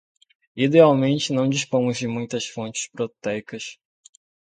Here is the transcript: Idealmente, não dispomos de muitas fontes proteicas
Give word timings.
Idealmente, 0.55 1.31
não 1.31 1.47
dispomos 1.47 1.99
de 1.99 2.07
muitas 2.07 2.47
fontes 2.47 2.87
proteicas 2.87 3.77